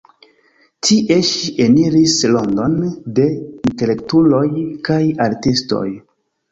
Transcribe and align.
Tie 0.87 1.17
ŝi 1.31 1.51
eniris 1.65 2.17
rondon 2.33 2.81
de 3.21 3.29
intelektuloj 3.71 4.45
kaj 4.91 5.03
artistoj. 5.31 5.89